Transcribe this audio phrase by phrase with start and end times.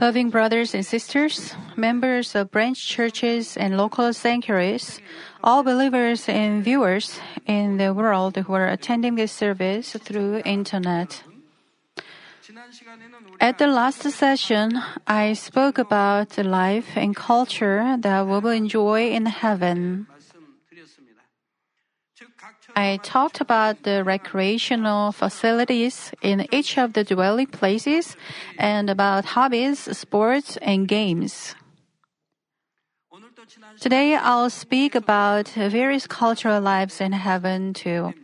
[0.00, 5.00] Loving brothers and sisters, members of branch churches and local sanctuaries,
[5.42, 11.22] all believers and viewers in the world who are attending this service through internet.
[13.40, 19.10] At the last session, I spoke about the life and culture that we will enjoy
[19.10, 20.06] in heaven.
[22.76, 28.16] I talked about the recreational facilities in each of the dwelling places
[28.58, 31.54] and about hobbies, sports, and games.
[33.80, 38.14] Today I'll speak about various cultural lives in heaven too.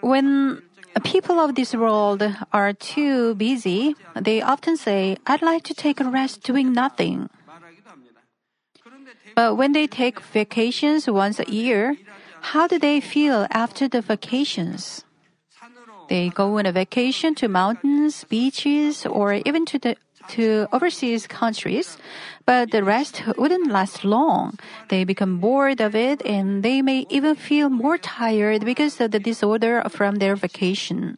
[0.00, 0.62] When
[1.04, 6.04] people of this world are too busy, they often say, I'd like to take a
[6.04, 7.28] rest doing nothing.
[9.34, 11.96] But when they take vacations once a year,
[12.40, 15.04] how do they feel after the vacations?
[16.08, 19.96] They go on a vacation to mountains, beaches, or even to the
[20.28, 21.96] to overseas countries,
[22.44, 24.58] but the rest wouldn't last long.
[24.88, 29.20] They become bored of it and they may even feel more tired because of the
[29.20, 31.16] disorder from their vacation.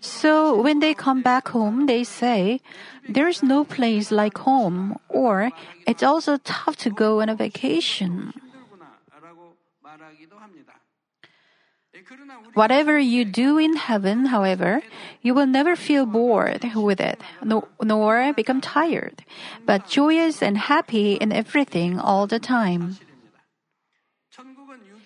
[0.00, 2.60] So when they come back home, they say,
[3.08, 5.50] there's no place like home, or
[5.86, 8.32] it's also tough to go on a vacation.
[12.54, 14.82] Whatever you do in heaven, however,
[15.22, 19.24] you will never feel bored with it, nor become tired,
[19.64, 22.98] but joyous and happy in everything all the time.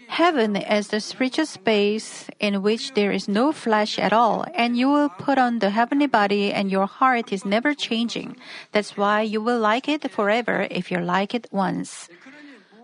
[0.08, 4.90] Heaven is the spiritual space in which there is no flesh at all, and you
[4.90, 8.36] will put on the heavenly body and your heart is never changing.
[8.72, 12.10] That's why you will like it forever if you like it once.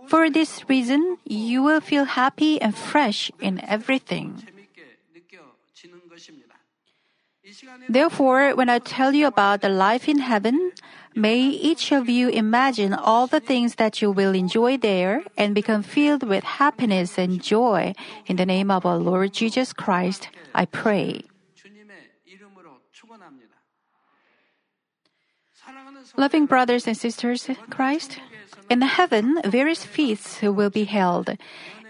[0.08, 4.42] For this reason, you will feel happy and fresh in everything.
[7.88, 10.72] Therefore, when I tell you about the life in heaven,
[11.14, 15.82] may each of you imagine all the things that you will enjoy there and become
[15.82, 17.94] filled with happiness and joy.
[18.26, 21.24] In the name of our Lord Jesus Christ, I pray.
[26.16, 28.18] Loving brothers and sisters Christ,
[28.70, 31.36] in heaven, various feasts will be held.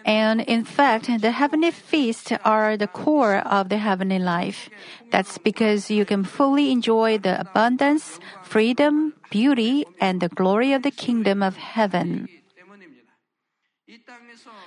[0.04, 4.70] And in fact, the heavenly feasts are the core of the heavenly life.
[5.10, 10.90] That's because you can fully enjoy the abundance, freedom, beauty, and the glory of the
[10.90, 12.28] kingdom of heaven.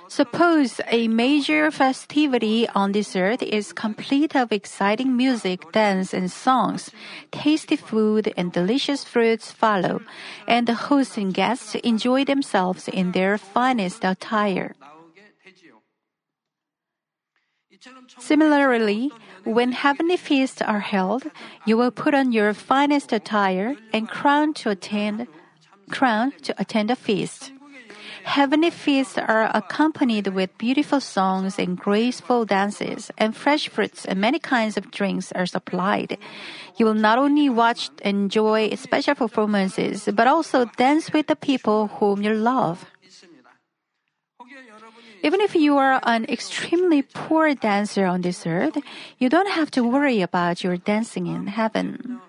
[0.08, 6.90] Suppose a major festivity on this earth is complete of exciting music, dance, and songs.
[7.30, 10.00] Tasty food and delicious fruits follow,
[10.48, 14.74] and the hosts and guests enjoy themselves in their finest attire.
[18.18, 19.10] Similarly,
[19.44, 21.24] when heavenly feasts are held,
[21.64, 25.26] you will put on your finest attire and crown to attend
[25.90, 27.52] crown to attend a feast.
[28.24, 34.38] Heavenly feasts are accompanied with beautiful songs and graceful dances, and fresh fruits and many
[34.38, 36.18] kinds of drinks are supplied.
[36.76, 41.88] You will not only watch and enjoy special performances, but also dance with the people
[41.98, 42.86] whom you love.
[45.22, 48.76] Even if you are an extremely poor dancer on this earth,
[49.18, 52.20] you don't have to worry about your dancing in heaven.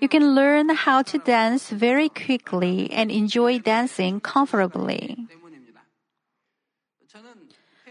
[0.00, 5.26] You can learn how to dance very quickly and enjoy dancing comfortably.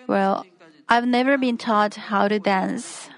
[0.08, 0.46] Well,
[0.88, 3.10] I've never been taught how to dance.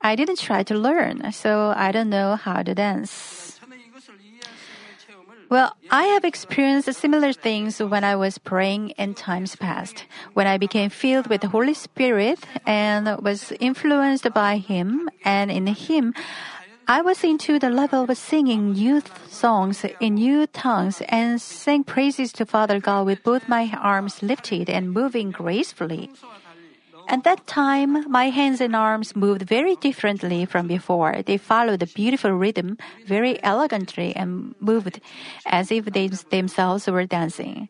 [0.00, 3.60] I didn't try to learn, so I don't know how to dance.
[5.50, 10.56] Well, I have experienced similar things when I was praying in times past, when I
[10.58, 16.14] became filled with the Holy Spirit and was influenced by Him, and in Him,
[16.88, 22.32] I was into the level of singing youth songs in new tongues and sang praises
[22.34, 26.10] to Father God with both my arms lifted and moving gracefully.
[27.08, 31.22] At that time, my hands and arms moved very differently from before.
[31.26, 35.00] They followed a beautiful rhythm very elegantly and moved
[35.46, 37.68] as if they themselves were dancing.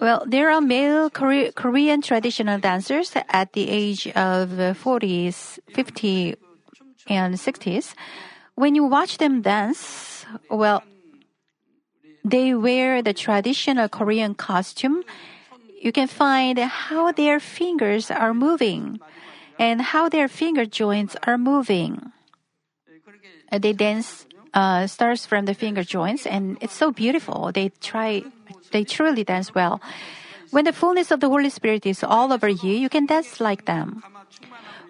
[0.00, 6.36] Well, there are male Korean traditional dancers at the age of 40s, 50,
[7.08, 7.94] and 60s
[8.58, 10.82] when you watch them dance, well,
[12.24, 15.04] they wear the traditional Korean costume.
[15.80, 18.98] You can find how their fingers are moving
[19.60, 22.10] and how their finger joints are moving.
[23.52, 27.52] They dance uh, starts from the finger joints, and it's so beautiful.
[27.54, 28.24] They try,
[28.72, 29.80] they truly dance well.
[30.50, 33.66] When the fullness of the Holy Spirit is all over you, you can dance like
[33.66, 34.02] them.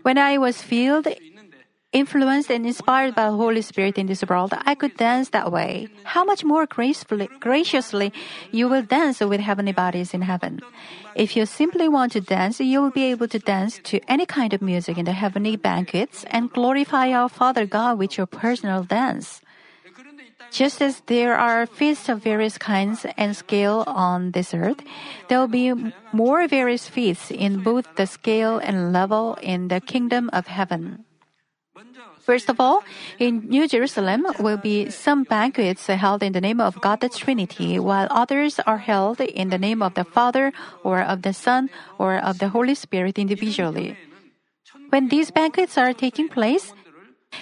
[0.02, 1.06] When I was filled,
[1.92, 5.88] influenced and inspired by the Holy Spirit in this world, I could dance that way.
[6.04, 8.12] How much more gracefully, graciously
[8.50, 10.60] you will dance with heavenly bodies in heaven.
[11.14, 14.52] If you simply want to dance, you will be able to dance to any kind
[14.52, 19.40] of music in the heavenly banquets and glorify our Father God with your personal dance.
[20.50, 24.80] Just as there are feasts of various kinds and scale on this earth,
[25.28, 25.74] there will be
[26.12, 31.04] more various feasts in both the scale and level in the kingdom of heaven.
[32.20, 32.82] First of all,
[33.18, 37.78] in New Jerusalem will be some banquets held in the name of God the Trinity,
[37.78, 40.52] while others are held in the name of the Father
[40.82, 43.96] or of the Son or of the Holy Spirit individually.
[44.90, 46.72] When these banquets are taking place,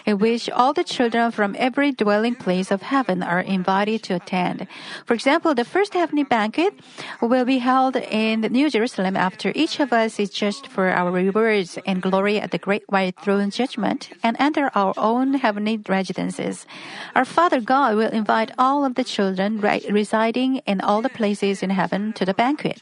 [0.04, 4.66] in which all the children from every dwelling place of heaven are invited to attend.
[5.04, 6.74] For example, the first heavenly banquet
[7.20, 11.78] will be held in New Jerusalem after each of us is judged for our rewards
[11.86, 16.66] and glory at the great white throne judgment and enter our own heavenly residences.
[17.14, 21.70] Our Father God will invite all of the children residing in all the places in
[21.70, 22.80] heaven to the banquet.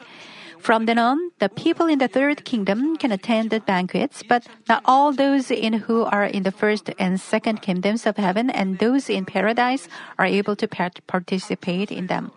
[0.65, 4.81] From then on, the people in the third kingdom can attend the banquets, but not
[4.87, 9.11] all those in who are in the first and second kingdoms of heaven and those
[9.11, 9.89] in paradise
[10.19, 10.67] are able to
[11.07, 12.33] participate in them.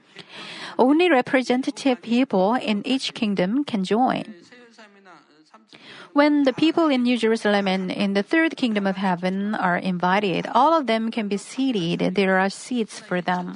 [0.77, 4.35] Only representative people in each kingdom can join.
[6.11, 10.47] When the people in New Jerusalem and in the third kingdom of heaven are invited,
[10.53, 12.15] all of them can be seated.
[12.15, 13.55] There are seats for them.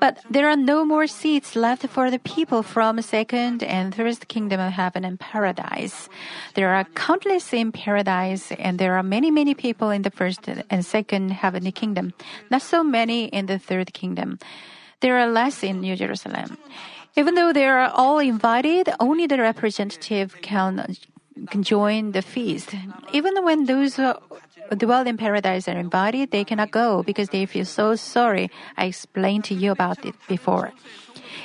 [0.00, 4.60] But there are no more seats left for the people from second and third kingdom
[4.60, 6.08] of heaven and paradise.
[6.54, 10.84] There are countless in paradise, and there are many, many people in the first and
[10.84, 12.14] second heavenly kingdom.
[12.50, 14.38] Not so many in the third kingdom.
[15.00, 16.58] There are less in New Jerusalem.
[17.16, 20.96] Even though they are all invited, only the representative can,
[21.60, 22.74] join the feast.
[23.12, 24.14] Even when those who
[24.76, 28.50] dwell in paradise and invited, they cannot go because they feel so sorry.
[28.76, 30.72] I explained to you about it before.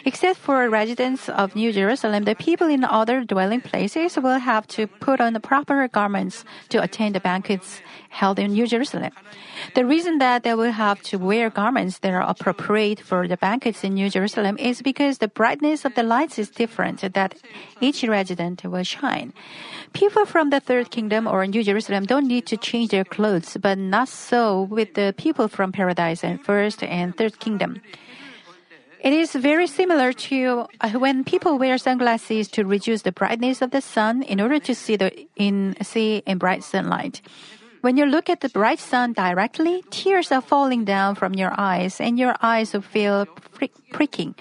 [0.05, 4.87] Except for residents of New Jerusalem, the people in other dwelling places will have to
[4.87, 7.79] put on the proper garments to attend the banquets
[8.09, 9.11] held in New Jerusalem.
[9.75, 13.83] The reason that they will have to wear garments that are appropriate for the banquets
[13.85, 17.35] in New Jerusalem is because the brightness of the lights is different that
[17.79, 19.31] each resident will shine.
[19.93, 23.77] People from the third kingdom or New Jerusalem don't need to change their clothes, but
[23.77, 27.81] not so with the people from paradise and first and third kingdom.
[29.03, 33.71] It is very similar to uh, when people wear sunglasses to reduce the brightness of
[33.71, 37.21] the sun in order to see the in see in bright sunlight.
[37.81, 41.99] When you look at the bright sun directly, tears are falling down from your eyes
[41.99, 43.25] and your eyes will feel
[43.91, 44.35] pricking.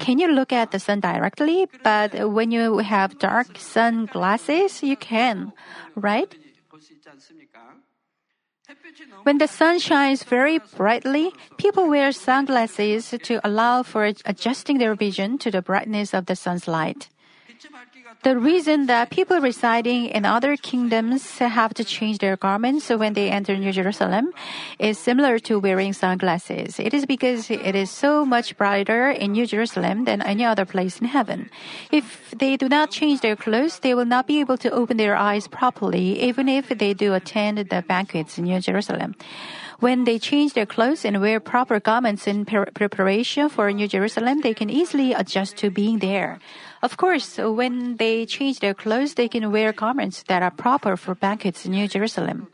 [0.00, 1.68] Can you look at the sun directly?
[1.84, 5.52] But when you have dark sunglasses, you can,
[5.94, 6.34] right?
[9.22, 15.38] When the sun shines very brightly, people wear sunglasses to allow for adjusting their vision
[15.38, 17.08] to the brightness of the sun's light.
[18.22, 23.28] The reason that people residing in other kingdoms have to change their garments when they
[23.28, 24.30] enter New Jerusalem
[24.78, 26.78] is similar to wearing sunglasses.
[26.78, 31.00] It is because it is so much brighter in New Jerusalem than any other place
[31.00, 31.50] in heaven.
[31.90, 35.16] If they do not change their clothes, they will not be able to open their
[35.16, 39.16] eyes properly, even if they do attend the banquets in New Jerusalem.
[39.80, 44.54] When they change their clothes and wear proper garments in preparation for New Jerusalem, they
[44.54, 46.38] can easily adjust to being there.
[46.82, 51.14] Of course, when they change their clothes, they can wear garments that are proper for
[51.14, 52.48] banquets in New Jerusalem.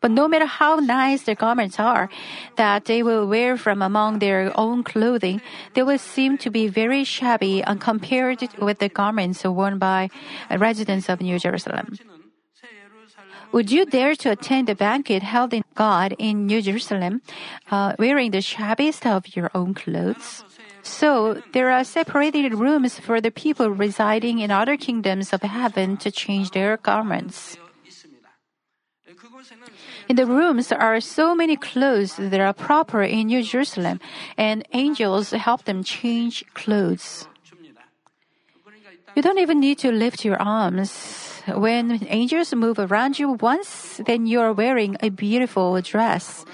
[0.00, 2.08] But no matter how nice their garments are
[2.54, 5.40] that they will wear from among their own clothing,
[5.74, 10.08] they will seem to be very shabby and compared with the garments worn by
[10.50, 11.98] residents of New Jerusalem.
[13.50, 17.22] Would you dare to attend the banquet held in God in New Jerusalem,
[17.70, 20.44] uh, wearing the shabbiest of your own clothes?
[20.84, 26.10] So there are separated rooms for the people residing in other kingdoms of heaven to
[26.10, 27.56] change their garments.
[30.08, 33.98] In the rooms are so many clothes that are proper in New Jerusalem,
[34.36, 37.26] and angels help them change clothes.
[39.16, 41.40] You don't even need to lift your arms.
[41.46, 46.44] When angels move around you once, then you are wearing a beautiful dress.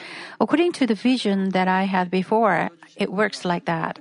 [0.41, 3.99] According to the vision that I had before, it works like that.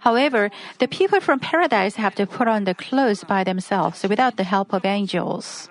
[0.00, 4.44] However, the people from paradise have to put on the clothes by themselves without the
[4.44, 5.68] help of angels.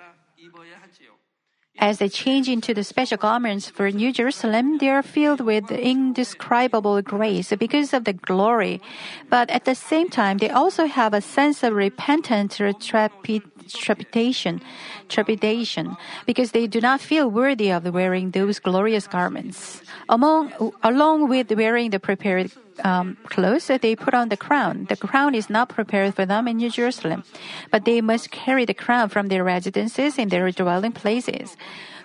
[1.78, 7.02] As they change into the special garments for New Jerusalem, they are filled with indescribable
[7.02, 8.80] grace because of the glory.
[9.28, 14.62] But at the same time, they also have a sense of repentant trepidation,
[15.08, 19.82] trepidation, because they do not feel worthy of wearing those glorious garments.
[20.08, 20.52] Among,
[20.82, 22.52] along with wearing the prepared
[22.82, 24.86] um, clothes, they put on the crown.
[24.88, 27.24] The crown is not prepared for them in New Jerusalem,
[27.70, 31.56] but they must carry the crown from their residences in their dwelling places.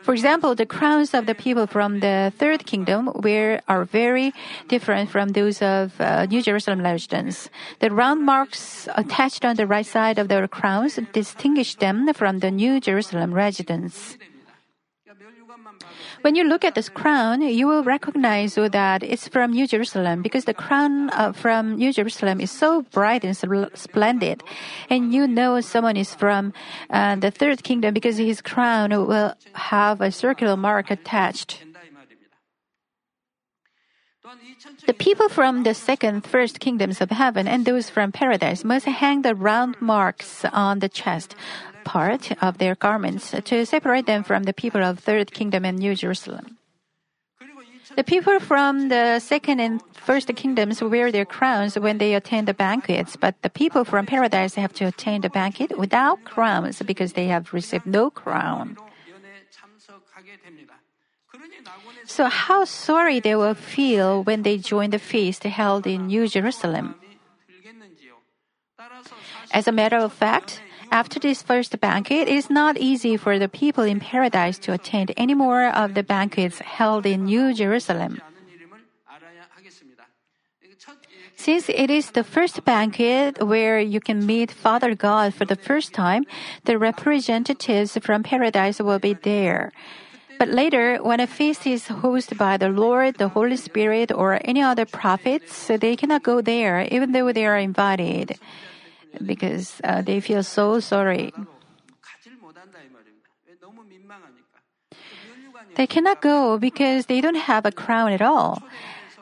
[0.02, 4.34] For example, the crowns of the people from the third kingdom were are very
[4.68, 7.50] different from those of uh, New Jerusalem residents.
[7.80, 12.50] The round marks attached on the right side of their crowns distinguish them from the
[12.50, 14.18] New Jerusalem residents.
[16.22, 20.46] When you look at this crown, you will recognize that it's from New Jerusalem because
[20.46, 23.36] the crown uh, from New Jerusalem is so bright and
[23.74, 24.44] splendid.
[24.90, 26.54] And you know someone is from
[26.90, 31.64] uh, the third kingdom because his crown will have a circular mark attached.
[34.86, 39.24] The people from the second, first kingdoms of heaven and those from paradise must hang
[39.24, 41.36] the round marks on the chest
[41.90, 45.96] part of their garments to separate them from the people of third kingdom and New
[45.96, 46.62] Jerusalem.
[47.98, 52.54] The people from the second and first kingdoms wear their crowns when they attend the
[52.54, 57.26] banquets, but the people from paradise have to attend the banquet without crowns because they
[57.26, 58.78] have received no crown.
[62.06, 66.94] So, how sorry they will feel when they join the feast held in New Jerusalem.
[69.50, 73.50] As a matter of fact, after this first banquet, it is not easy for the
[73.50, 78.22] people in paradise to attend any more of the banquets held in New Jerusalem.
[81.36, 85.94] Since it is the first banquet where you can meet Father God for the first
[85.94, 86.26] time,
[86.66, 89.72] the representatives from paradise will be there.
[90.38, 94.62] But later, when a feast is hosted by the Lord, the Holy Spirit, or any
[94.62, 98.40] other prophets, they cannot go there even though they are invited
[99.26, 101.34] because uh, they feel so sorry.
[105.76, 108.62] They cannot go because they don't have a crown at all.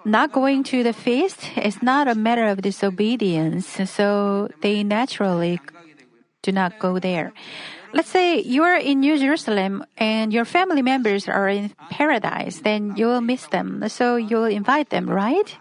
[0.06, 5.60] Not going to the feast is not a matter of disobedience, so they naturally
[6.42, 7.34] do not go there.
[7.94, 12.96] Let's say you are in New Jerusalem and your family members are in paradise, then
[12.96, 15.58] you will miss them, so you will invite them, right?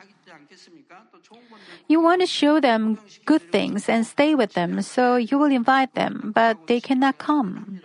[1.88, 5.94] You want to show them good things and stay with them, so you will invite
[5.94, 7.80] them, but they cannot come.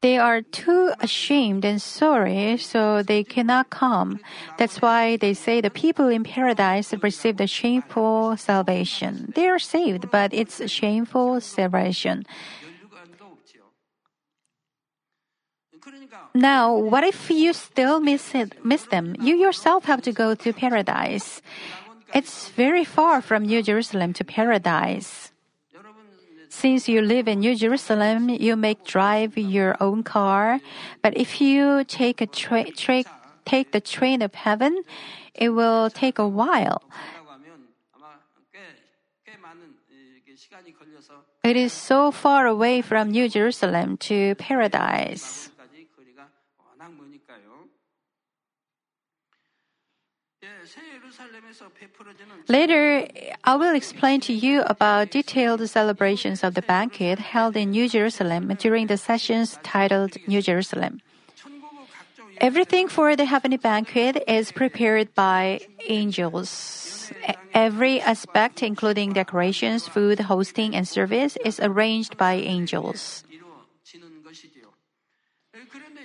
[0.00, 4.20] They are too ashamed and sorry, so they cannot come.
[4.56, 9.32] That's why they say the people in paradise receive the shameful salvation.
[9.34, 12.26] They are saved, but it's shameful salvation.
[16.34, 19.16] Now, what if you still miss it, miss them?
[19.20, 21.42] You yourself have to go to paradise.
[22.14, 25.32] It's very far from New Jerusalem to paradise.
[26.48, 30.60] Since you live in New Jerusalem, you make drive your own car.
[31.02, 33.04] But if you take a tra- tra-
[33.44, 34.82] take the train of heaven,
[35.34, 36.82] it will take a while.
[41.44, 45.50] It is so far away from New Jerusalem to paradise.
[52.48, 53.06] Later,
[53.44, 58.54] I will explain to you about detailed celebrations of the banquet held in New Jerusalem
[58.58, 61.00] during the sessions titled New Jerusalem.
[62.40, 67.12] Everything for the heavenly banquet is prepared by angels.
[67.52, 73.24] Every aspect, including decorations, food, hosting, and service, is arranged by angels.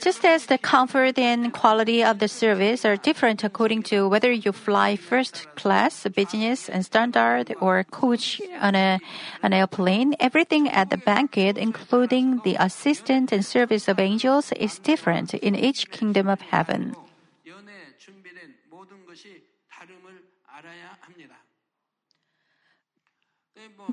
[0.03, 4.51] Just as the comfort and quality of the service are different according to whether you
[4.51, 8.99] fly first class, business, and standard, or coach on a,
[9.41, 15.33] an airplane, everything at the banquet, including the assistant and service of angels, is different
[15.35, 16.97] in each kingdom of heaven.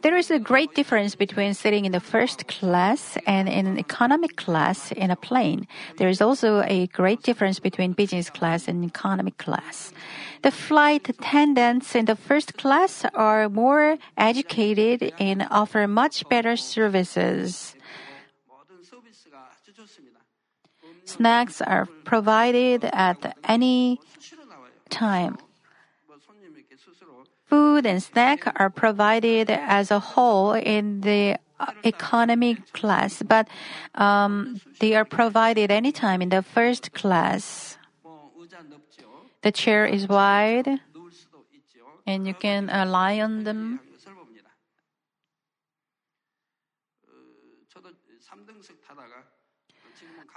[0.01, 4.37] There is a great difference between sitting in the first class and in an economic
[4.37, 5.67] class in a plane.
[5.99, 9.93] There is also a great difference between business class and economic class.
[10.43, 17.75] The flight attendants in the first class are more educated and offer much better services.
[21.05, 24.01] Snacks are provided at any
[24.89, 25.37] time
[27.51, 31.37] food and snack are provided as a whole in the
[31.83, 33.49] economy class, but
[33.97, 37.77] um, they are provided anytime in the first class.
[39.43, 40.69] The chair is wide,
[42.07, 43.81] and you can uh, lie on them.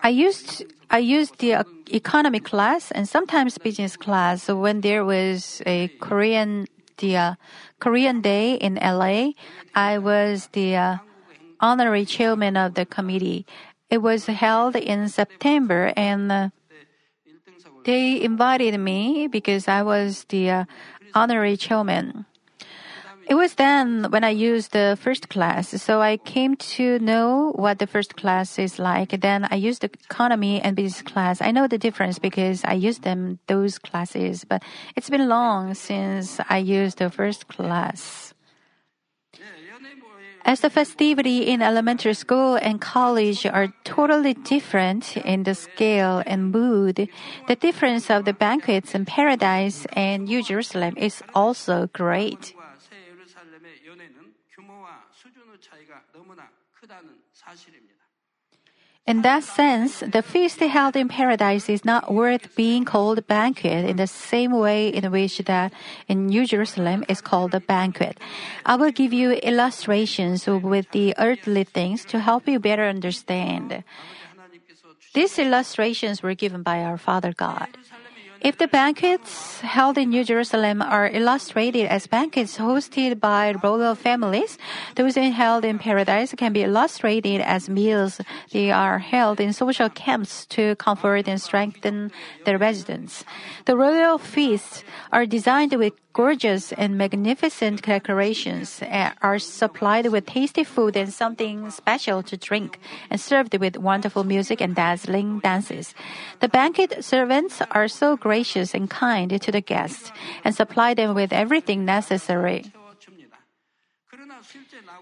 [0.03, 5.62] I used I used the uh, economy class and sometimes business class when there was
[5.65, 7.33] a Korean the uh,
[7.79, 9.33] Korean Day in LA,
[9.75, 10.97] I was the uh,
[11.59, 13.45] honorary chairman of the committee.
[13.89, 16.50] It was held in September and uh,
[17.85, 20.65] they invited me because I was the uh,
[21.13, 22.25] honorary chairman.
[23.25, 27.80] It was then when I used the first class, so I came to know what
[27.80, 29.22] the first class is like.
[29.22, 31.42] Then I used the economy and business class.
[31.42, 34.62] I know the difference because I used them those classes, but
[34.96, 38.34] it's been long since I used the first class.
[40.46, 46.51] As the festivity in elementary school and college are totally different in the scale and
[46.51, 47.08] mood,
[47.48, 52.53] the difference of the banquets in paradise and New Jerusalem is also great.
[59.05, 63.83] In that sense, the feast held in paradise is not worth being called a banquet
[63.83, 65.73] in the same way in which that
[66.07, 68.17] in New Jerusalem is called a banquet.
[68.65, 73.83] I will give you illustrations with the earthly things to help you better understand.
[75.13, 77.67] These illustrations were given by our Father God.
[78.43, 84.57] If the banquets held in New Jerusalem are illustrated as banquets hosted by royal families,
[84.95, 88.19] those held in paradise can be illustrated as meals
[88.51, 92.12] they are held in social camps to comfort and strengthen
[92.43, 93.23] the residents.
[93.63, 94.83] The royal feasts
[95.13, 98.82] are designed with gorgeous and magnificent decorations,
[99.22, 102.79] are supplied with tasty food and something special to drink,
[103.12, 105.93] and served with wonderful music and dazzling dances.
[106.41, 110.12] The banquet servants are so gracious and kind to the guests,
[110.43, 112.74] and supply them with everything necessary.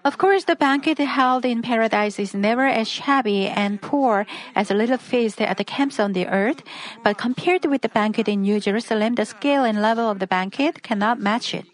[0.03, 4.73] Of course, the banquet held in paradise is never as shabby and poor as a
[4.73, 6.63] little feast at the camps on the earth,
[7.03, 10.81] but compared with the banquet in New Jerusalem, the scale and level of the banquet
[10.81, 11.65] cannot match it.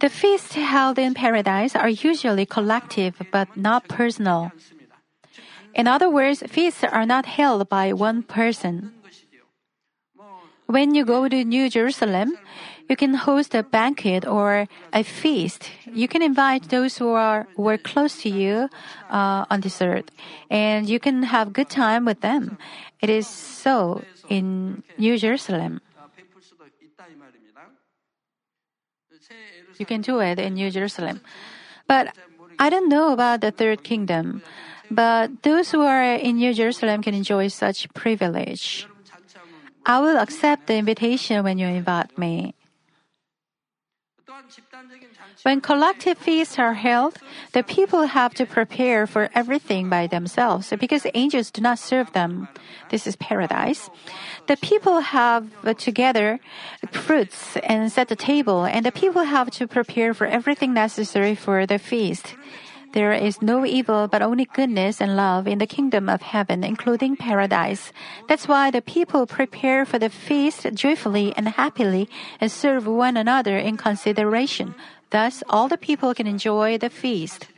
[0.00, 4.52] The feasts held in paradise are usually collective but not personal.
[5.74, 8.92] In other words, feasts are not held by one person.
[10.66, 12.36] When you go to New Jerusalem,
[12.88, 15.70] you can host a banquet or a feast.
[15.86, 18.68] You can invite those who are were close to you
[19.10, 20.10] uh, on this earth,
[20.50, 22.58] and you can have good time with them.
[23.02, 25.80] It is so in New Jerusalem.
[29.78, 31.20] You can do it in New Jerusalem,
[31.86, 32.14] but
[32.58, 34.42] I don't know about the third kingdom.
[34.90, 38.86] But those who are in New Jerusalem can enjoy such privilege.
[39.84, 42.54] I will accept the invitation when you invite me.
[45.42, 47.18] When collective feasts are held,
[47.52, 52.48] the people have to prepare for everything by themselves because angels do not serve them.
[52.90, 53.90] This is paradise.
[54.46, 56.40] The people have together
[56.90, 61.66] fruits and set the table, and the people have to prepare for everything necessary for
[61.66, 62.34] the feast
[62.96, 67.14] there is no evil but only goodness and love in the kingdom of heaven, including
[67.14, 67.92] paradise.
[68.26, 72.08] That's why the people prepare for the feast joyfully and happily
[72.40, 74.74] and serve one another in consideration.
[75.10, 77.48] Thus, all the people can enjoy the feast.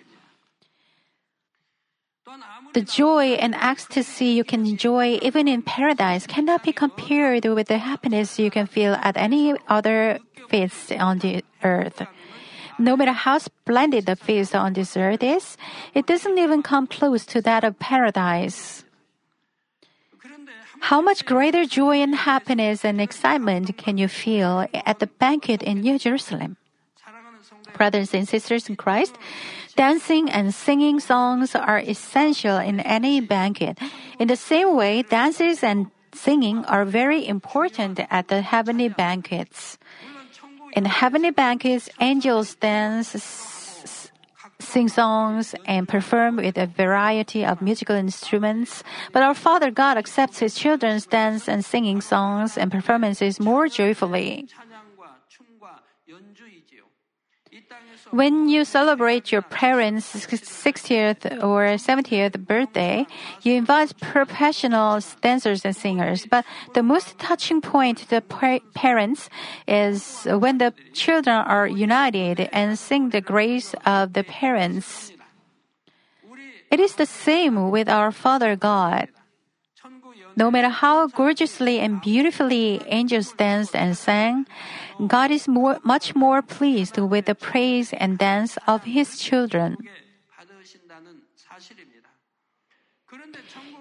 [2.74, 7.78] The joy and ecstasy you can enjoy even in paradise cannot be compared with the
[7.78, 10.18] happiness you can feel at any other
[10.50, 12.02] feast on the earth
[12.78, 15.56] no matter how splendid the feast on this earth is,
[15.94, 18.84] it doesn't even come close to that of paradise.
[20.80, 25.80] How much greater joy and happiness and excitement can you feel at the banquet in
[25.80, 26.56] New Jerusalem?
[27.76, 29.18] Brothers and sisters in Christ,
[29.76, 33.78] dancing and singing songs are essential in any banquet.
[34.18, 39.78] In the same way, dances and singing are very important at the heavenly banquets.
[40.78, 43.10] In heavenly banquets, angels dance,
[44.60, 48.84] sing songs, and perform with a variety of musical instruments.
[49.10, 54.46] But our Father God accepts His children's dance and singing songs and performances more joyfully.
[58.10, 63.06] When you celebrate your parents' 60th or 70th birthday,
[63.42, 66.26] you invite professional dancers and singers.
[66.26, 68.22] But the most touching point to the
[68.74, 69.28] parents
[69.66, 75.12] is when the children are united and sing the grace of the parents.
[76.70, 79.08] It is the same with our Father God.
[80.38, 84.46] No matter how gorgeously and beautifully angels danced and sang,
[85.04, 89.76] God is more, much more pleased with the praise and dance of His children.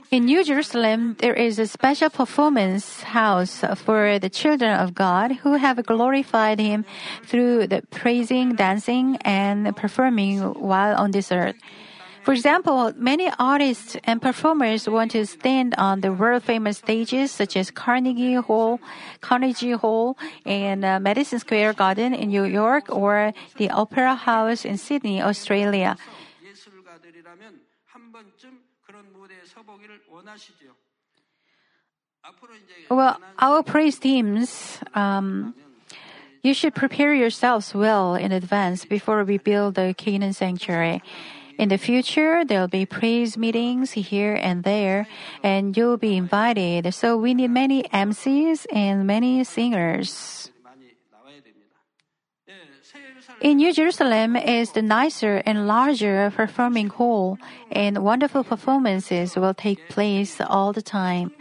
[0.09, 5.61] In New Jerusalem, there is a special performance house for the children of God who
[5.61, 6.85] have glorified Him
[7.23, 11.61] through the praising, dancing, and performing while on this earth.
[12.27, 17.55] For example, many artists and performers want to stand on the world famous stages such
[17.55, 18.81] as Carnegie Hall,
[19.21, 24.77] Carnegie Hall, and uh, Madison Square Garden in New York or the Opera House in
[24.77, 25.95] Sydney, Australia.
[32.89, 35.55] Well, our praise teams, um,
[36.43, 41.01] you should prepare yourselves well in advance before we build the Canaan sanctuary.
[41.57, 45.07] In the future, there'll be praise meetings here and there,
[45.41, 46.93] and you'll be invited.
[46.93, 50.51] So we need many MCs and many singers.
[53.41, 57.37] In New Jerusalem is the nicer and larger performing hall,
[57.71, 61.31] and wonderful performances will take place all the time.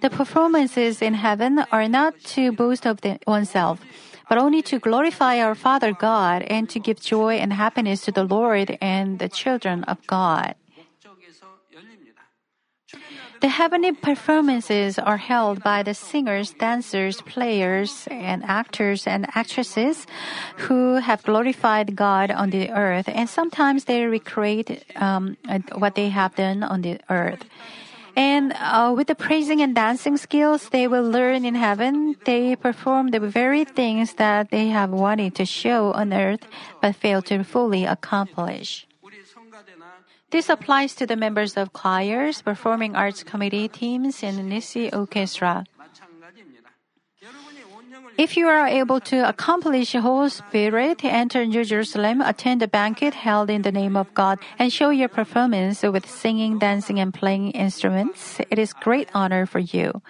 [0.00, 3.80] The performances in heaven are not to boast of the, oneself
[4.30, 8.22] but only to glorify our Father God and to give joy and happiness to the
[8.22, 10.54] Lord and the children of God.
[13.40, 20.06] The heavenly performances are held by the singers, dancers, players, and actors and actresses
[20.68, 25.38] who have glorified God on the earth, and sometimes they recreate um,
[25.74, 27.44] what they have done on the earth.
[28.20, 33.16] And uh, with the praising and dancing skills they will learn in heaven, they perform
[33.16, 36.44] the very things that they have wanted to show on earth
[36.82, 38.86] but failed to fully accomplish.
[40.28, 45.64] This applies to the members of choirs, performing arts committee teams, and Nissi Orchestra.
[48.16, 53.50] If you are able to accomplish Holy Spirit, enter New Jerusalem, attend a banquet held
[53.50, 58.40] in the name of God, and show your performance with singing, dancing, and playing instruments,
[58.48, 60.00] it is great honor for you.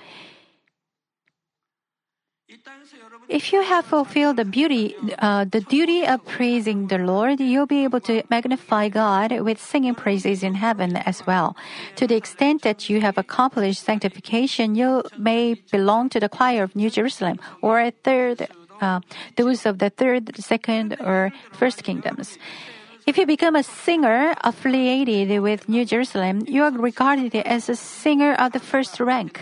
[3.30, 7.84] If you have fulfilled the beauty, uh, the duty of praising the Lord, you'll be
[7.84, 11.54] able to magnify God with singing praises in heaven as well.
[11.94, 16.74] To the extent that you have accomplished sanctification, you may belong to the choir of
[16.74, 18.48] New Jerusalem or a third,
[18.80, 18.98] uh,
[19.36, 22.36] those of the third, second, or first kingdoms.
[23.06, 28.34] If you become a singer affiliated with New Jerusalem, you are regarded as a singer
[28.34, 29.40] of the first rank.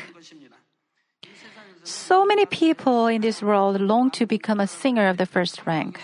[1.89, 5.99] So many people in this world long to become a singer of the first rank.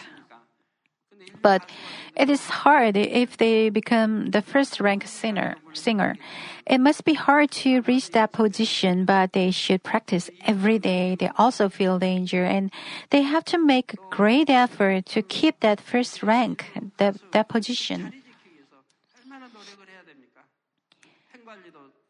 [1.43, 1.69] But
[2.17, 6.17] it is hard if they become the first rank singer, singer.
[6.65, 11.17] It must be hard to reach that position, but they should practice every day.
[11.21, 12.73] They also feel danger and
[13.11, 16.65] they have to make great effort to keep that first rank,
[16.97, 18.24] that, that position.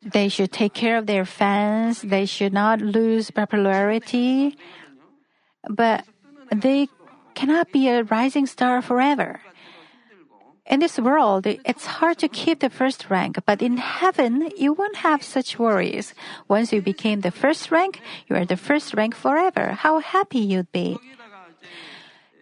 [0.02, 2.02] They should take care of their fans.
[2.02, 4.56] They should not lose popularity.
[5.68, 6.04] But
[6.54, 6.88] they
[7.34, 9.40] cannot be a rising star forever.
[10.66, 14.96] In this world, it's hard to keep the first rank, but in heaven, you won't
[15.04, 16.14] have such worries.
[16.48, 19.72] Once you became the first rank, you are the first rank forever.
[19.72, 20.96] How happy you'd be.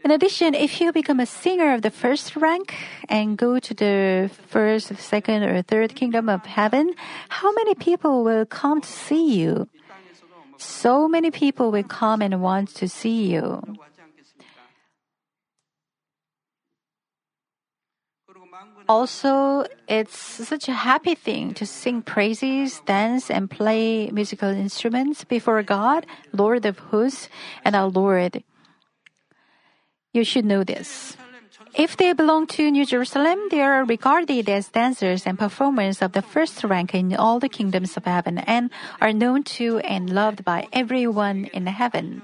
[0.05, 2.75] In addition, if you become a singer of the first rank
[3.09, 6.95] and go to the first, second, or third kingdom of heaven,
[7.29, 9.69] how many people will come to see you?
[10.59, 13.62] So many people will come and want to see you.
[18.88, 25.62] Also, it's such a happy thing to sing praises, dance, and play musical instruments before
[25.62, 27.29] God, Lord of hosts,
[27.65, 28.43] and our Lord.
[30.12, 31.16] You should know this.
[31.75, 36.20] If they belong to New Jerusalem, they are regarded as dancers and performers of the
[36.20, 38.70] first rank in all the kingdoms of heaven and
[39.01, 42.20] are known to and loved by everyone in heaven.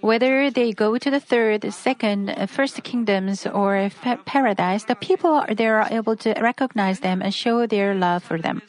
[0.00, 3.90] Whether they go to the third, second, first kingdoms or
[4.24, 8.62] paradise, the people there are able to recognize them and show their love for them.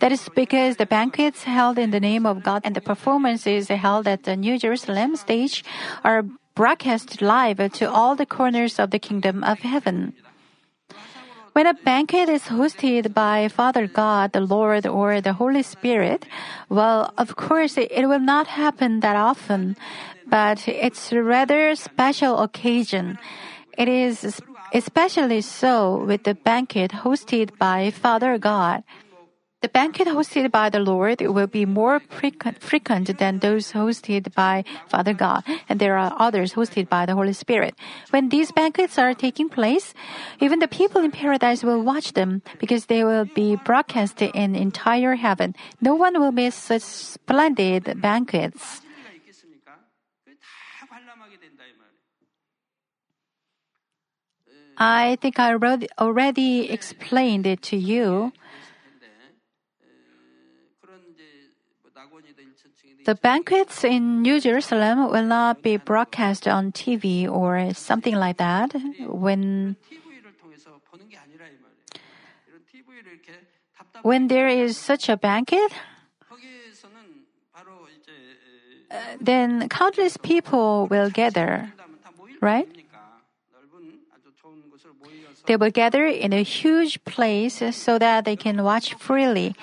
[0.00, 4.08] That is because the banquets held in the name of God and the performances held
[4.08, 5.62] at the New Jerusalem stage
[6.02, 10.14] are broadcast live to all the corners of the kingdom of heaven.
[11.52, 16.24] When a banquet is hosted by Father God, the Lord, or the Holy Spirit,
[16.68, 19.76] well, of course, it will not happen that often,
[20.26, 23.18] but it's a rather special occasion.
[23.76, 24.40] It is
[24.72, 28.84] especially so with the banquet hosted by Father God.
[29.62, 35.12] The banquet hosted by the Lord will be more frequent than those hosted by Father
[35.12, 37.74] God, and there are others hosted by the Holy Spirit.
[38.08, 39.92] When these banquets are taking place,
[40.40, 45.16] even the people in paradise will watch them because they will be broadcast in entire
[45.16, 45.54] heaven.
[45.78, 48.80] No one will miss such splendid banquets.
[54.78, 55.52] I think I
[55.98, 58.32] already explained it to you.
[63.04, 68.74] The banquets in New Jerusalem will not be broadcast on TV or something like that
[69.00, 69.76] when
[74.02, 75.72] when there is such a banquet
[78.90, 81.72] uh, then countless people will gather,
[82.40, 82.68] right?
[85.46, 89.54] They will gather in a huge place so that they can watch freely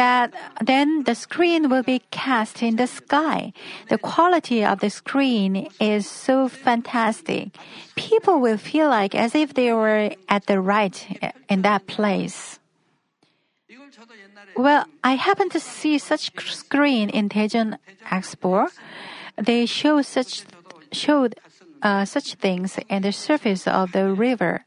[0.00, 0.32] that
[0.64, 3.52] then the screen will be cast in the sky.
[3.92, 7.52] The quality of the screen is so fantastic.
[8.00, 12.58] People will feel like as if they were at the right eh, in that place.
[14.56, 17.76] Well, I happened to see such screen in Daejeon
[18.08, 18.72] Expo.
[19.36, 20.48] They show such
[20.92, 21.36] showed
[21.84, 24.64] uh, such things in the surface of the river.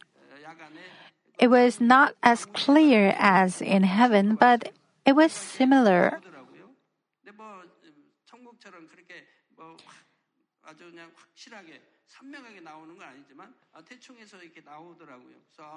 [1.42, 4.70] It was not as clear as in heaven, but
[5.06, 6.22] it was similar.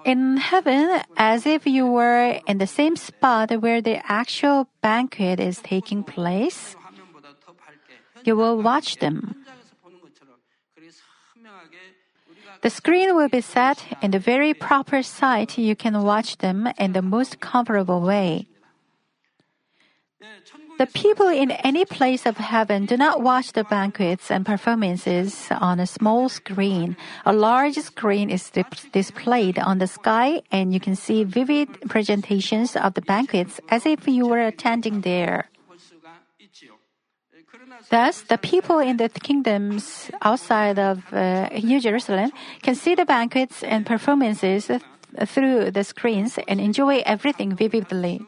[0.05, 5.59] In heaven, as if you were in the same spot where the actual banquet is
[5.59, 6.77] taking place,
[8.25, 9.45] you will watch them.
[12.62, 16.93] The screen will be set in the very proper site you can watch them in
[16.93, 18.49] the most comfortable way.
[20.79, 25.81] The people in any place of heaven do not watch the banquets and performances on
[25.81, 26.96] a small screen.
[27.24, 32.76] A large screen is dip- displayed on the sky, and you can see vivid presentations
[32.76, 35.48] of the banquets as if you were attending there.
[37.88, 43.62] Thus, the people in the kingdoms outside of uh, New Jerusalem can see the banquets
[43.62, 44.83] and performances th-
[45.24, 48.20] through the screens and enjoy everything vividly.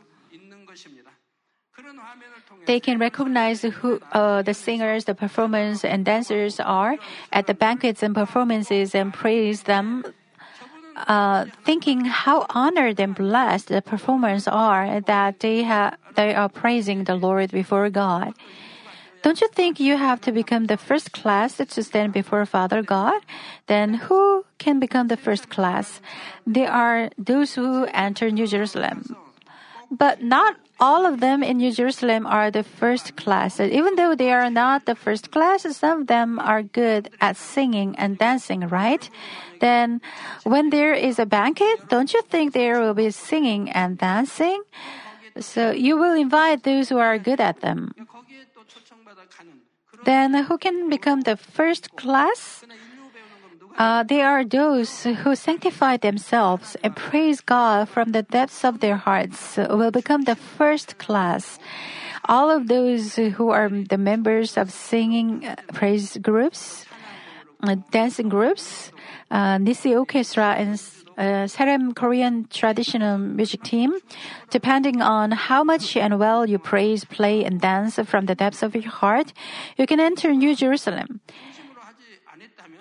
[2.69, 7.01] They can recognize who uh, the singers, the performers, and dancers are
[7.33, 10.05] at the banquets and performances and praise them,
[11.09, 17.05] uh, thinking how honored and blessed the performers are that they, ha- they are praising
[17.05, 18.35] the Lord before God.
[19.23, 23.25] Don't you think you have to become the first class to stand before Father God?
[23.67, 26.03] Then who can become the first class?
[26.47, 29.17] They are those who enter New Jerusalem.
[29.91, 33.59] But not all of them in New Jerusalem are the first class.
[33.59, 37.97] Even though they are not the first class, some of them are good at singing
[37.97, 39.09] and dancing, right?
[39.61, 40.01] Then,
[40.45, 44.63] when there is a banquet, don't you think there will be singing and dancing?
[45.41, 47.93] So you will invite those who are good at them.
[50.05, 52.65] Then who can become the first class?
[53.79, 58.97] Uh, they are those who sanctify themselves and praise God from the depths of their
[58.97, 61.61] hearts will become the first class.
[62.25, 66.87] All of those who are the members of singing uh, praise groups,
[67.63, 68.91] uh, dancing groups,
[69.31, 70.75] uh, Orchestra, and
[71.17, 73.95] uh, Saram Korean traditional music team,
[74.51, 78.75] depending on how much and well you praise, play, and dance from the depths of
[78.75, 79.33] your heart,
[79.77, 81.21] you can enter New Jerusalem.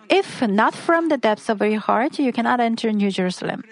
[0.09, 3.63] If not from the depths of your heart, you cannot enter New Jerusalem.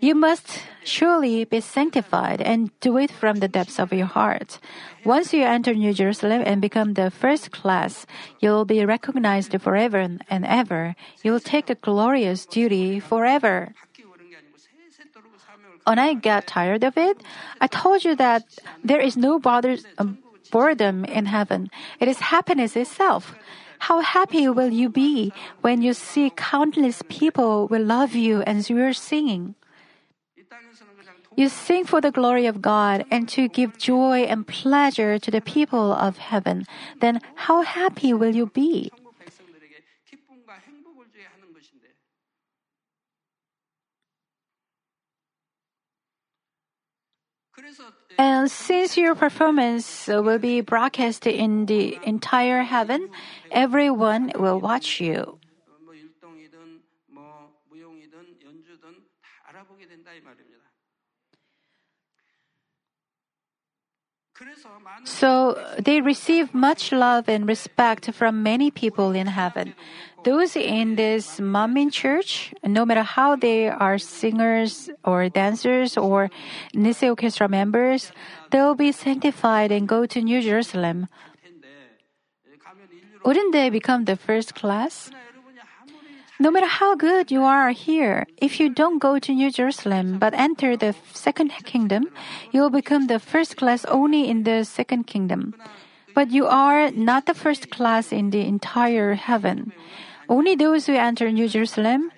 [0.00, 4.60] You must surely be sanctified and do it from the depths of your heart.
[5.04, 8.06] Once you enter New Jerusalem and become the first class,
[8.38, 9.98] you'll be recognized forever
[10.30, 10.94] and ever.
[11.24, 13.74] You'll take a glorious duty forever.
[15.84, 17.22] When I got tired of it,
[17.60, 18.44] I told you that
[18.84, 20.18] there is no bother, um,
[20.50, 21.70] boredom in heaven.
[21.98, 23.34] It is happiness itself.
[23.78, 28.82] How happy will you be when you see countless people will love you as you
[28.82, 29.54] are singing?
[31.36, 35.40] You sing for the glory of God and to give joy and pleasure to the
[35.40, 36.66] people of heaven,
[37.00, 38.90] then how happy will you be?
[48.18, 53.08] And since your performance will be broadcast in the entire heaven,
[53.50, 55.38] everyone will watch you.
[65.04, 69.74] So they receive much love and respect from many people in heaven.
[70.24, 76.30] Those in this Manmin church, no matter how they are singers or dancers or
[76.74, 78.12] Nissi orchestra members,
[78.50, 81.08] they'll be sanctified and go to New Jerusalem.
[83.24, 85.10] Wouldn't they become the first class?
[86.40, 90.34] No matter how good you are here, if you don't go to New Jerusalem but
[90.34, 92.06] enter the second kingdom,
[92.52, 95.54] you will become the first class only in the second kingdom.
[96.14, 99.72] But you are not the first class in the entire heaven.
[100.28, 102.12] Only those who enter New Jerusalem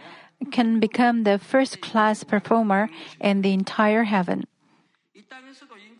[0.52, 4.44] can become the first class performer in the entire heaven.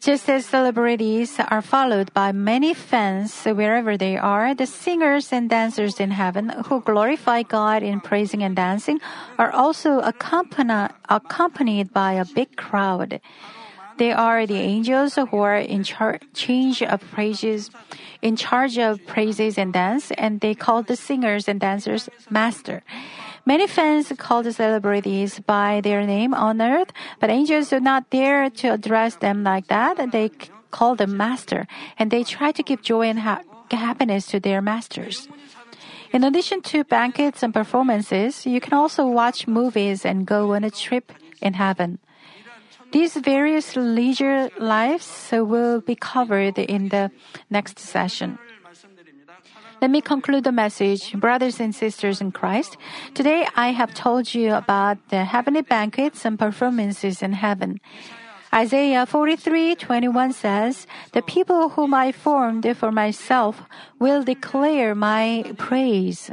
[0.01, 6.01] Just as celebrities are followed by many fans wherever they are, the singers and dancers
[6.01, 8.99] in heaven who glorify God in praising and dancing
[9.37, 13.21] are also accompanied by a big crowd.
[13.99, 17.69] They are the angels who are in char- charge of praises,
[18.23, 22.83] in charge of praises and dance, and they call the singers and dancers master.
[23.46, 28.50] Many fans call the celebrities by their name on earth, but angels do not dare
[28.50, 30.12] to address them like that.
[30.12, 30.31] They
[30.70, 31.66] call them master,
[31.98, 35.29] and they try to give joy and ha- happiness to their masters.
[36.12, 40.70] In addition to banquets and performances, you can also watch movies and go on a
[40.70, 41.98] trip in heaven.
[42.92, 47.12] These various leisure lives will be covered in the
[47.48, 48.38] next session.
[49.81, 52.77] Let me conclude the message, brothers and sisters in Christ.
[53.14, 57.81] Today I have told you about the heavenly banquets and performances in heaven.
[58.53, 63.62] Isaiah 43:21 says, "The people whom I formed for myself
[63.99, 66.31] will declare my praise."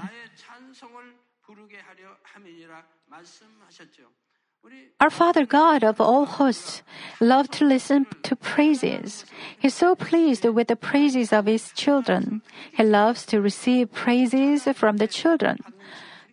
[5.00, 6.82] Our Father God of all hosts
[7.22, 9.26] loves to listen to praises.
[9.60, 12.42] He's so pleased with the praises of His children.
[12.74, 15.60] He loves to receive praises from the children.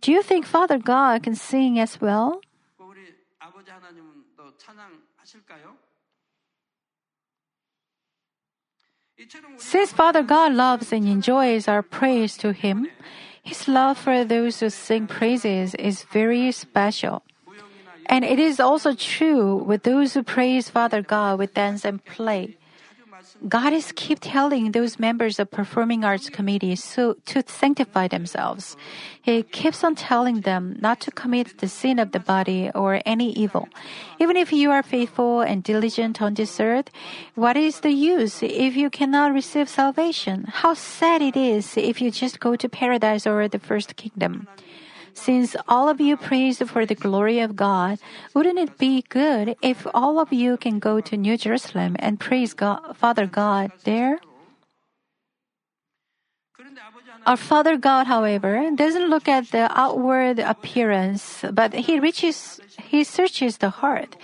[0.00, 2.40] Do you think Father God can sing as well?
[9.58, 12.88] Since Father God loves and enjoys our praise to Him,
[13.42, 17.22] His love for those who sing praises is very special.
[18.06, 22.56] And it is also true with those who praise Father God with dance and play.
[23.48, 28.76] God is keep telling those members of performing arts committees so, to sanctify themselves.
[29.20, 33.32] He keeps on telling them not to commit the sin of the body or any
[33.32, 33.68] evil.
[34.18, 36.90] Even if you are faithful and diligent on this earth,
[37.34, 40.44] what is the use if you cannot receive salvation?
[40.48, 44.48] How sad it is if you just go to paradise or the first kingdom.
[45.14, 47.98] Since all of you praise for the glory of God,
[48.34, 52.52] wouldn't it be good if all of you can go to New Jerusalem and praise
[52.52, 54.18] God, Father God there?
[57.26, 63.58] Our Father God, however, doesn't look at the outward appearance, but he reaches, he searches
[63.58, 64.16] the heart.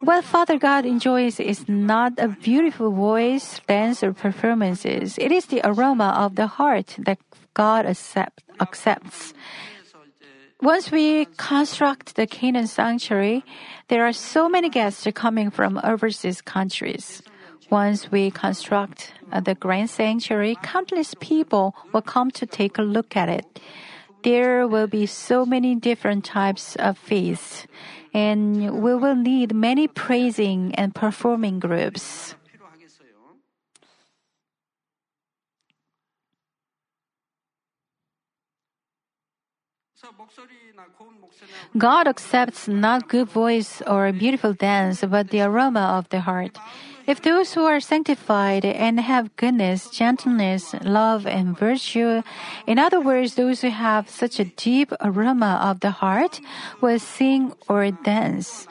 [0.00, 5.18] What Father God enjoys is not a beautiful voice, dance, or performances.
[5.18, 7.18] It is the aroma of the heart that
[7.52, 9.34] God accept, accepts.
[10.62, 13.44] Once we construct the Canaan sanctuary,
[13.86, 17.22] there are so many guests coming from overseas countries.
[17.70, 23.16] Once we construct uh, the grand sanctuary, countless people will come to take a look
[23.16, 23.60] at it.
[24.24, 27.68] There will be so many different types of feasts,
[28.12, 32.34] and we will need many praising and performing groups.
[41.76, 46.58] God accepts not good voice or beautiful dance, but the aroma of the heart.
[47.06, 52.22] If those who are sanctified and have goodness, gentleness, love, and virtue,
[52.66, 56.40] in other words, those who have such a deep aroma of the heart,
[56.80, 58.68] will sing or dance,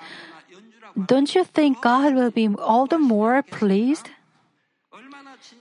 [0.95, 4.09] don't you think God will be all the more pleased?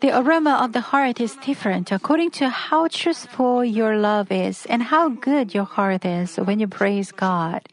[0.06, 4.80] The aroma of the heart is different according to how truthful your love is and
[4.94, 7.66] how good your heart is when you praise God.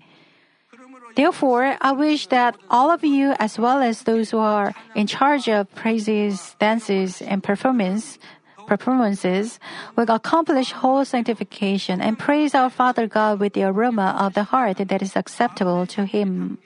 [1.15, 5.47] Therefore, I wish that all of you, as well as those who are in charge
[5.47, 8.17] of praises, dances, and performance,
[8.65, 9.59] performances,
[9.95, 14.77] will accomplish whole sanctification and praise our Father God with the aroma of the heart
[14.81, 16.57] that is acceptable to Him.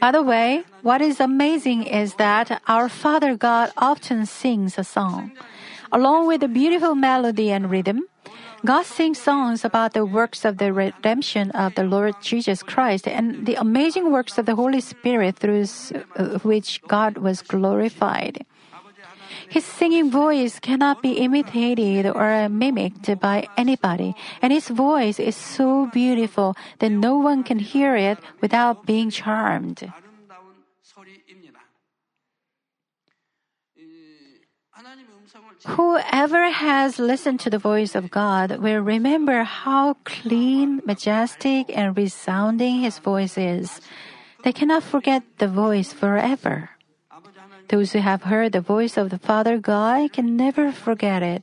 [0.00, 5.32] By the way, what is amazing is that our Father God often sings a song.
[5.92, 8.04] Along with the beautiful melody and rhythm,
[8.64, 13.46] God sings songs about the works of the redemption of the Lord Jesus Christ and
[13.46, 15.66] the amazing works of the Holy Spirit through
[16.16, 18.44] uh, which God was glorified.
[19.48, 25.86] His singing voice cannot be imitated or mimicked by anybody, and his voice is so
[25.92, 29.92] beautiful that no one can hear it without being charmed.
[35.66, 42.80] Whoever has listened to the voice of God will remember how clean, majestic, and resounding
[42.80, 43.80] His voice is.
[44.44, 46.70] They cannot forget the voice forever.
[47.68, 51.42] Those who have heard the voice of the Father God can never forget it.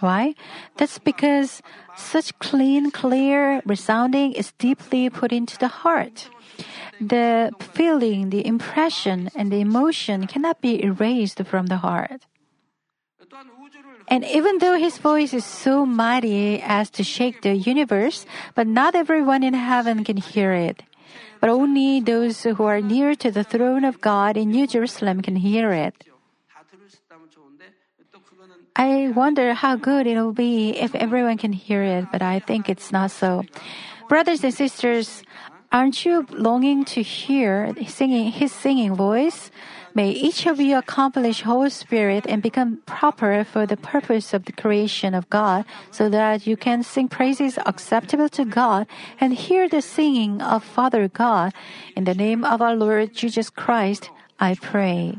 [0.00, 0.34] Why?
[0.76, 1.62] That's because
[1.96, 6.28] such clean, clear resounding is deeply put into the heart.
[7.00, 12.24] The feeling, the impression, and the emotion cannot be erased from the heart.
[14.08, 18.94] And even though his voice is so mighty as to shake the universe, but not
[18.94, 20.82] everyone in heaven can hear it
[21.40, 25.36] but only those who are near to the throne of God in New Jerusalem can
[25.36, 26.04] hear it.
[28.76, 32.68] I wonder how good it will be if everyone can hear it, but I think
[32.68, 33.44] it's not so.
[34.08, 35.22] Brothers and sisters,
[35.72, 39.50] aren't you longing to hear singing, his singing voice?
[39.94, 44.52] May each of you accomplish whole spirit and become proper for the purpose of the
[44.52, 48.86] creation of God, so that you can sing praises acceptable to God
[49.20, 51.52] and hear the singing of Father God.
[51.96, 55.18] In the name of our Lord Jesus Christ, I pray.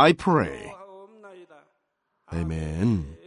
[0.00, 0.74] I pray.
[2.32, 3.18] Amen.